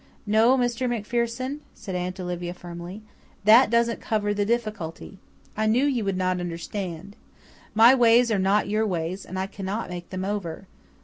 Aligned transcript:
"No, 0.25 0.57
Mr. 0.57 0.89
MacPherson," 0.89 1.59
said 1.75 1.93
Aunt 1.93 2.19
Olivia 2.19 2.55
firmly, 2.55 3.03
"that 3.43 3.69
doesn't 3.69 4.01
cover 4.01 4.33
the 4.33 4.45
difficulty. 4.47 5.19
I 5.55 5.67
knew 5.67 5.85
you 5.85 6.03
would 6.03 6.17
not 6.17 6.39
understand. 6.39 7.15
My 7.75 7.93
ways 7.93 8.31
are 8.31 8.39
not 8.39 8.67
your 8.67 8.83
ways 8.87 9.27
and 9.27 9.37
I 9.37 9.45
cannot 9.45 9.91
make 9.91 10.09
them 10.09 10.25
over. 10.25 10.65